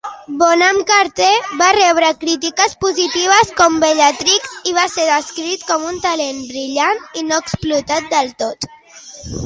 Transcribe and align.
Bonham 0.41 0.77
Carter 0.91 1.57
va 1.59 1.67
rebre 1.77 2.09
crítiques 2.23 2.73
positives 2.85 3.53
com 3.61 3.77
Bellatrix 3.83 4.57
i 4.71 4.75
va 4.81 4.89
ser 4.97 5.07
descrit 5.13 5.69
com 5.71 5.89
"un 5.93 6.03
talent 6.11 6.43
brillant 6.51 7.07
i 7.23 7.29
no 7.31 7.43
explotat 7.45 8.15
del 8.17 8.37
tot". 8.45 8.71